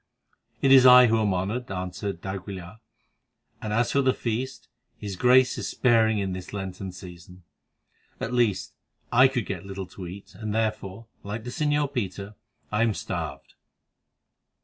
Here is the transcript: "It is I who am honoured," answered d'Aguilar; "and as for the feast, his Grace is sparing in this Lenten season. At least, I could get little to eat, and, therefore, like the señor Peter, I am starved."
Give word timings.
"It 0.63 0.71
is 0.71 0.83
I 0.87 1.05
who 1.05 1.21
am 1.21 1.31
honoured," 1.31 1.69
answered 1.69 2.21
d'Aguilar; 2.21 2.79
"and 3.61 3.71
as 3.71 3.91
for 3.91 4.01
the 4.01 4.15
feast, 4.15 4.67
his 4.97 5.15
Grace 5.15 5.59
is 5.59 5.69
sparing 5.69 6.17
in 6.17 6.33
this 6.33 6.53
Lenten 6.53 6.91
season. 6.91 7.43
At 8.19 8.33
least, 8.33 8.73
I 9.11 9.27
could 9.27 9.45
get 9.45 9.63
little 9.67 9.85
to 9.85 10.07
eat, 10.07 10.33
and, 10.33 10.55
therefore, 10.55 11.05
like 11.21 11.43
the 11.43 11.51
señor 11.51 11.93
Peter, 11.93 12.33
I 12.71 12.81
am 12.81 12.95
starved." 12.95 13.53